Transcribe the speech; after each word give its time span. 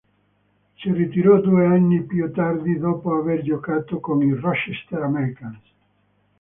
Si 0.79 0.91
ritirò 0.91 1.39
due 1.39 1.63
anni 1.67 2.01
più 2.03 2.31
tardi 2.31 2.75
dopo 2.79 3.13
aver 3.13 3.43
giocato 3.43 3.99
con 3.99 4.23
i 4.23 4.33
Rochester 4.33 5.03
Americans. 5.03 5.61